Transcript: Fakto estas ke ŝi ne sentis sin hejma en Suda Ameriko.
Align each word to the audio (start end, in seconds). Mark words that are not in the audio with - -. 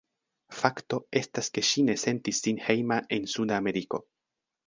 Fakto 0.59 0.97
estas 1.21 1.49
ke 1.57 1.63
ŝi 1.71 1.83
ne 1.89 1.97
sentis 2.05 2.41
sin 2.45 2.63
hejma 2.69 2.99
en 3.19 3.31
Suda 3.35 3.61
Ameriko. 3.63 4.01